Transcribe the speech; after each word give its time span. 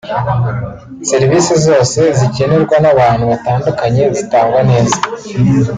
serivisi 1.09 1.53
zose 1.65 1.99
zikenerwa 2.19 2.75
n’abantu 2.83 3.23
batandukanye 3.31 4.03
zitangwa 4.17 4.59
neza 4.69 4.97